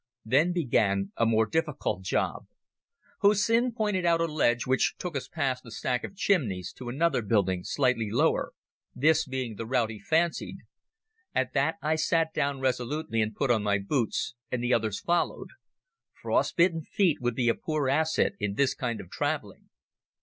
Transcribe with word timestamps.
Then 0.25 0.51
began 0.51 1.11
a 1.15 1.27
more 1.27 1.45
difficult 1.45 2.01
job. 2.01 2.47
Hussin 3.21 3.71
pointed 3.71 4.03
out 4.03 4.19
a 4.19 4.25
ledge 4.25 4.65
which 4.65 4.95
took 4.97 5.15
us 5.15 5.27
past 5.27 5.63
a 5.63 5.69
stack 5.69 6.03
of 6.03 6.15
chimneys 6.15 6.73
to 6.77 6.89
another 6.89 7.21
building 7.21 7.63
slightly 7.63 8.09
lower, 8.09 8.53
this 8.95 9.27
being 9.27 9.53
the 9.57 9.65
route 9.67 9.91
he 9.91 9.99
fancied. 9.99 10.57
At 11.35 11.53
that 11.53 11.75
I 11.83 11.97
sat 11.97 12.33
down 12.33 12.59
resolutely 12.59 13.21
and 13.21 13.35
put 13.35 13.51
on 13.51 13.61
my 13.61 13.77
boots, 13.77 14.33
and 14.51 14.63
the 14.63 14.73
others 14.73 14.99
followed. 14.99 15.49
Frost 16.19 16.57
bitten 16.57 16.81
feet 16.81 17.19
would 17.21 17.35
be 17.35 17.47
a 17.47 17.53
poor 17.53 17.87
asset 17.87 18.33
in 18.39 18.55
this 18.55 18.73
kind 18.73 19.01
of 19.01 19.11
travelling. 19.11 19.69